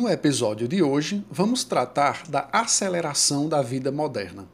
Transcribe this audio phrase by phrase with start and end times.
[0.00, 4.48] No episódio de hoje, vamos tratar da aceleração da vida moderna.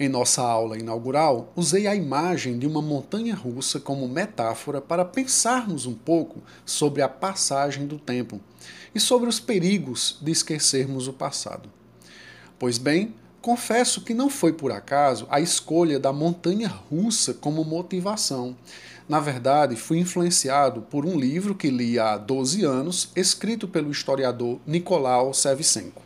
[0.00, 5.84] Em nossa aula inaugural, usei a imagem de uma montanha russa como metáfora para pensarmos
[5.84, 8.40] um pouco sobre a passagem do tempo
[8.94, 11.68] e sobre os perigos de esquecermos o passado.
[12.58, 18.56] Pois bem, confesso que não foi por acaso a escolha da montanha russa como motivação,
[19.08, 24.60] na verdade, fui influenciado por um livro que li há 12 anos, escrito pelo historiador
[24.66, 26.00] Nicolau Sevchenko.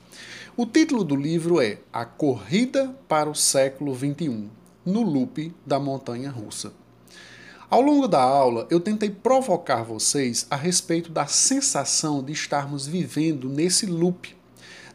[0.56, 4.48] O título do livro é A Corrida para o Século XXI,
[4.84, 6.72] no loop da montanha russa.
[7.68, 13.48] Ao longo da aula, eu tentei provocar vocês a respeito da sensação de estarmos vivendo
[13.48, 14.35] nesse loop,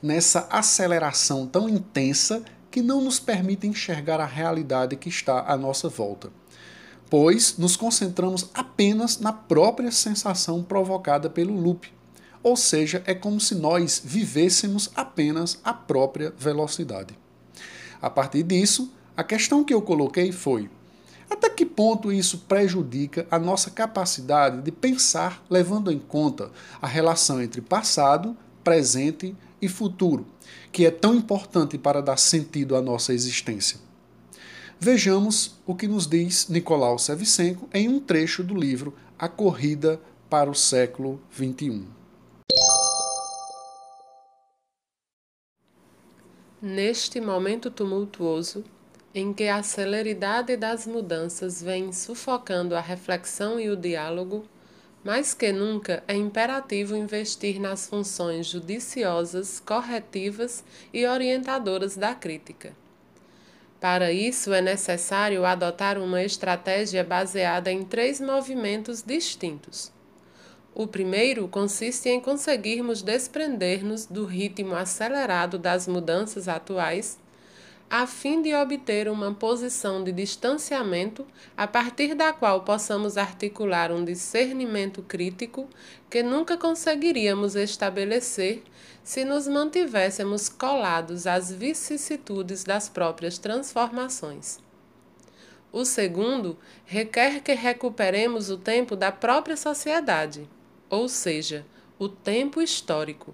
[0.02, 5.90] nessa aceleração tão intensa que não nos permite enxergar a realidade que está à nossa
[5.90, 6.32] volta
[7.12, 11.94] pois nos concentramos apenas na própria sensação provocada pelo loop.
[12.42, 17.14] Ou seja, é como se nós vivêssemos apenas a própria velocidade.
[18.02, 20.70] A partir disso, a questão que eu coloquei foi:
[21.30, 26.50] até que ponto isso prejudica a nossa capacidade de pensar levando em conta
[26.82, 30.26] a relação entre passado, presente e futuro,
[30.72, 33.80] que é tão importante para dar sentido à nossa existência?
[34.80, 40.50] Vejamos o que nos diz Nicolau Sevchenko em um trecho do livro A Corrida para
[40.50, 41.86] o Século XXI.
[46.60, 48.64] Neste momento tumultuoso,
[49.14, 54.46] em que a celeridade das mudanças vem sufocando a reflexão e o diálogo,
[55.04, 60.64] mais que nunca é imperativo investir nas funções judiciosas, corretivas
[60.94, 62.74] e orientadoras da crítica.
[63.80, 69.92] Para isso, é necessário adotar uma estratégia baseada em três movimentos distintos.
[70.74, 77.20] O primeiro consiste em conseguirmos desprender-nos do ritmo acelerado das mudanças atuais,
[77.92, 84.06] a fim de obter uma posição de distanciamento a partir da qual possamos articular um
[84.06, 85.68] discernimento crítico
[86.10, 88.64] que nunca conseguiríamos estabelecer
[89.04, 94.58] se nos mantivéssemos colados às vicissitudes das próprias transformações.
[95.70, 100.48] O segundo requer que recuperemos o tempo da própria sociedade,
[100.90, 101.66] ou seja,
[102.00, 103.34] o tempo histórico,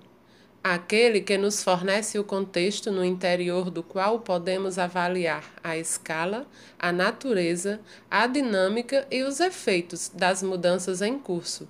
[0.74, 6.46] aquele que nos fornece o contexto no interior do qual podemos avaliar a escala,
[6.80, 7.80] a natureza,
[8.10, 11.68] a dinâmica e os efeitos das mudanças em curso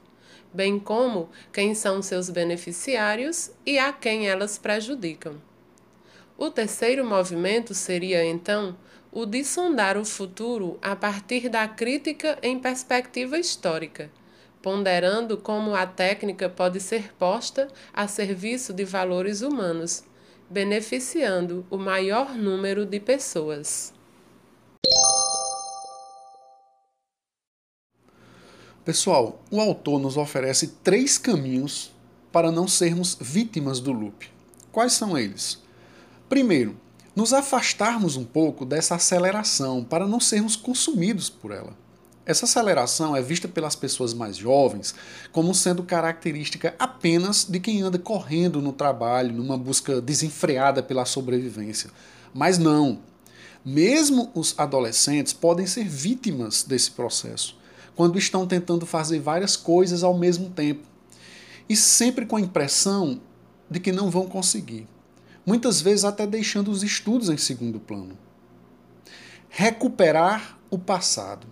[0.54, 5.36] bem como quem são seus beneficiários e a quem elas prejudicam.
[6.38, 8.78] O terceiro movimento seria, então,
[9.12, 14.12] o de sondar o futuro a partir da crítica em perspectiva histórica,
[14.62, 20.04] ponderando como a técnica pode ser posta a serviço de valores humanos,
[20.50, 23.94] beneficiando o maior número de pessoas.
[28.84, 31.92] Pessoal, o autor nos oferece três caminhos
[32.32, 34.30] para não sermos vítimas do loop.
[34.72, 35.62] Quais são eles?
[36.30, 36.80] Primeiro,
[37.16, 41.76] nos afastarmos um pouco dessa aceleração para não sermos consumidos por ela.
[42.28, 44.94] Essa aceleração é vista pelas pessoas mais jovens
[45.32, 51.90] como sendo característica apenas de quem anda correndo no trabalho, numa busca desenfreada pela sobrevivência.
[52.34, 53.00] Mas não.
[53.64, 57.58] Mesmo os adolescentes podem ser vítimas desse processo
[57.96, 60.86] quando estão tentando fazer várias coisas ao mesmo tempo
[61.70, 63.22] e sempre com a impressão
[63.72, 64.86] de que não vão conseguir.
[65.46, 68.18] Muitas vezes até deixando os estudos em segundo plano.
[69.48, 71.48] Recuperar o passado.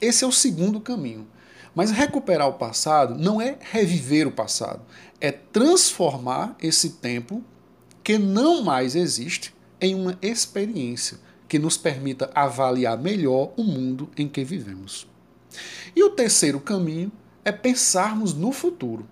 [0.00, 1.26] Esse é o segundo caminho.
[1.74, 4.80] Mas recuperar o passado não é reviver o passado,
[5.20, 7.42] é transformar esse tempo
[8.02, 11.18] que não mais existe em uma experiência
[11.48, 15.06] que nos permita avaliar melhor o mundo em que vivemos.
[15.94, 17.12] E o terceiro caminho
[17.44, 19.08] é pensarmos no futuro.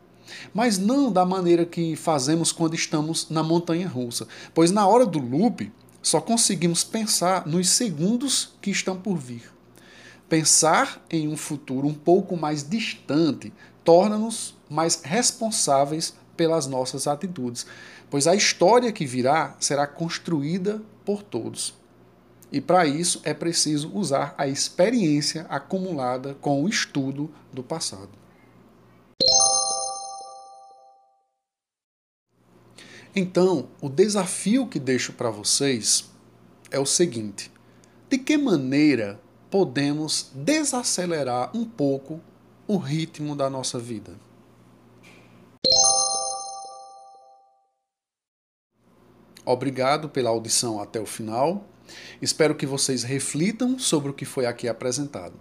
[0.52, 5.18] Mas não da maneira que fazemos quando estamos na montanha russa, pois na hora do
[5.18, 5.72] loop
[6.02, 9.55] só conseguimos pensar nos segundos que estão por vir.
[10.28, 13.52] Pensar em um futuro um pouco mais distante
[13.84, 17.64] torna-nos mais responsáveis pelas nossas atitudes,
[18.10, 21.74] pois a história que virá será construída por todos.
[22.50, 28.10] E para isso é preciso usar a experiência acumulada com o estudo do passado.
[33.14, 36.10] Então, o desafio que deixo para vocês
[36.70, 37.50] é o seguinte:
[38.10, 39.20] de que maneira
[39.50, 42.20] podemos desacelerar um pouco
[42.66, 44.14] o ritmo da nossa vida?
[49.44, 51.64] Obrigado pela audição até o final.
[52.20, 55.34] Espero que vocês reflitam sobre o que foi aqui apresentado.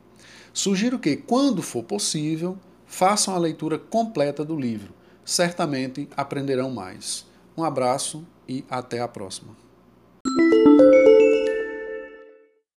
[0.53, 4.93] Sugiro que, quando for possível, façam a leitura completa do livro.
[5.25, 7.25] Certamente aprenderão mais.
[7.57, 9.64] Um abraço e até a próxima.